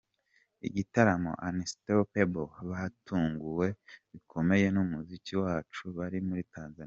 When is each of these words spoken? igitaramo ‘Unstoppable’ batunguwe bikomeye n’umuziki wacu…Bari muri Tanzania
igitaramo 0.67 1.31
‘Unstoppable’ 1.47 2.45
batunguwe 2.69 3.67
bikomeye 4.11 4.65
n’umuziki 4.75 5.33
wacu…Bari 5.43 6.19
muri 6.29 6.43
Tanzania 6.55 6.79